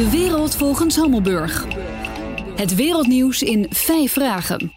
[0.00, 1.66] De wereld volgens Hammelburg.
[2.56, 4.72] Het wereldnieuws in vijf vragen.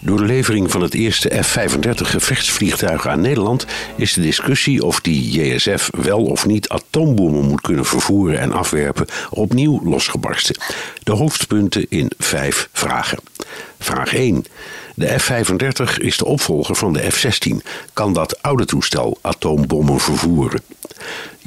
[0.00, 3.66] Door de levering van het eerste F-35 gevechtsvliegtuig aan Nederland
[3.96, 9.06] is de discussie of die JSF wel of niet atoombommen moet kunnen vervoeren en afwerpen
[9.30, 10.60] opnieuw losgebarsten.
[11.02, 13.18] De hoofdpunten in vijf vragen.
[13.78, 14.44] Vraag 1.
[14.94, 17.56] De F-35 is de opvolger van de F-16.
[17.92, 20.62] Kan dat oude toestel atoombommen vervoeren?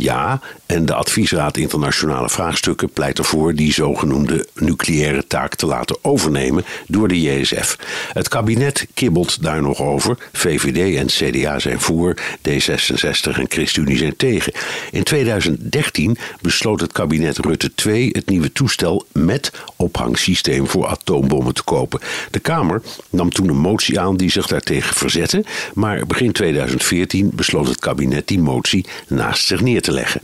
[0.02, 6.66] Ja, en de Adviesraad Internationale Vraagstukken pleit ervoor die zogenoemde nucleaire taak te laten overnemen
[6.88, 7.78] door de JSF.
[8.14, 10.18] Het kabinet kibbelt daar nog over.
[10.34, 12.18] VVD en CDA zijn voor,
[12.50, 14.54] D66 en ChristenUnie zijn tegen.
[14.92, 21.64] In 2013 besloot het kabinet Rutte 2 het nieuwe toestel met ophangsysteem voor atoombommen te
[21.64, 22.00] kopen.
[22.32, 27.68] De Kamer nam toen een motie aan die zich daartegen verzette, maar begin 2014 besloot
[27.68, 30.22] het kabinet die motie naast zich neer te leggen.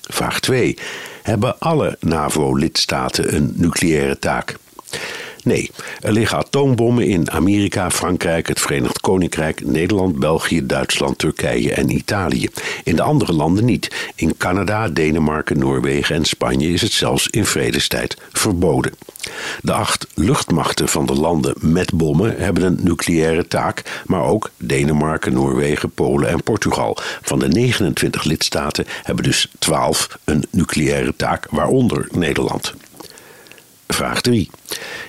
[0.00, 0.76] Vraag 2.
[1.22, 4.56] Hebben alle NAVO-lidstaten een nucleaire taak?
[5.44, 11.90] Nee, er liggen atoombommen in Amerika, Frankrijk, het Verenigd Koninkrijk, Nederland, België, Duitsland, Turkije en
[11.90, 12.48] Italië.
[12.84, 14.10] In de andere landen niet.
[14.14, 18.92] In Canada, Denemarken, Noorwegen en Spanje is het zelfs in vredestijd verboden.
[19.60, 25.32] De acht luchtmachten van de landen met bommen hebben een nucleaire taak, maar ook Denemarken,
[25.32, 26.96] Noorwegen, Polen en Portugal.
[27.22, 32.74] Van de 29 lidstaten hebben dus 12 een nucleaire taak, waaronder Nederland.
[33.88, 34.50] Vraag 3.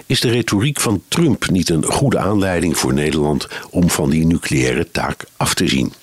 [0.10, 4.92] Is de retoriek van Trump niet een goede aanleiding voor Nederland om van die nucleaire
[4.92, 5.94] taak af te zien?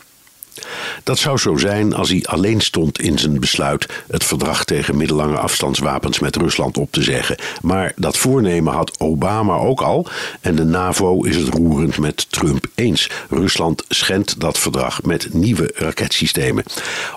[1.03, 5.37] Dat zou zo zijn als hij alleen stond in zijn besluit het verdrag tegen middellange
[5.37, 7.37] afstandswapens met Rusland op te zeggen.
[7.63, 10.07] Maar dat voornemen had Obama ook al
[10.41, 13.11] en de NAVO is het roerend met Trump eens.
[13.29, 16.65] Rusland schendt dat verdrag met nieuwe raketsystemen.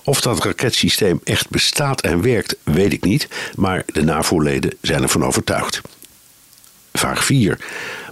[0.03, 5.25] Of dat raketsysteem echt bestaat en werkt, weet ik niet, maar de NAVO-leden zijn ervan
[5.25, 5.81] overtuigd.
[6.99, 7.57] Vraag 4.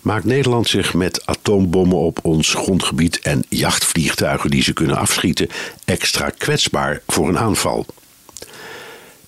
[0.02, 5.49] Maakt Nederland zich met atoombommen op ons grondgebied en jachtvliegtuigen die ze kunnen afschieten
[5.86, 7.86] extra kwetsbaar voor een aanval?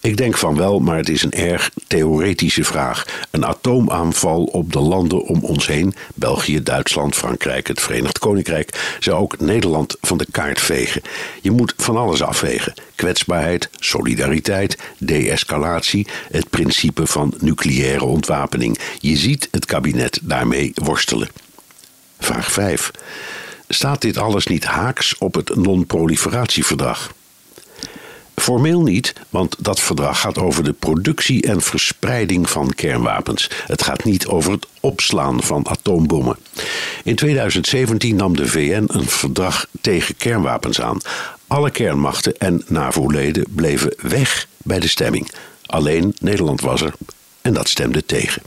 [0.10, 3.06] Ik denk van wel, maar het is een erg theoretische vraag.
[3.32, 9.18] Een atoomaanval op de landen om ons heen, België, Duitsland, Frankrijk, het Verenigd Koninkrijk, zou
[9.18, 11.02] ook Nederland van de kaart vegen.
[11.42, 18.80] Je moet van alles afwegen: kwetsbaarheid, solidariteit, de-escalatie, het principe van nucleaire ontwapening.
[19.00, 21.30] Je ziet het kabinet daarmee worstelen.
[22.20, 22.92] Vraag 5.
[23.68, 27.12] Staat dit alles niet haaks op het non-proliferatieverdrag?
[28.40, 33.50] Formeel niet, want dat verdrag gaat over de productie en verspreiding van kernwapens.
[33.66, 36.38] Het gaat niet over het opslaan van atoombommen.
[37.04, 40.98] In 2017 nam de VN een verdrag tegen kernwapens aan.
[41.48, 45.32] Alle kernmachten en NAVO-leden bleven weg bij de stemming.
[45.66, 46.94] Alleen Nederland was er
[47.42, 48.42] en dat stemde tegen.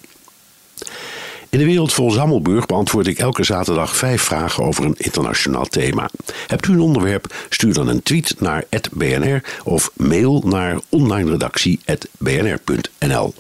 [1.53, 6.11] In de wereld vol Zammelburg beantwoord ik elke zaterdag vijf vragen over een internationaal thema.
[6.47, 7.35] Hebt u een onderwerp?
[7.49, 13.35] Stuur dan een tweet naar @bnr of mail naar onlineredactie@bnr.nl.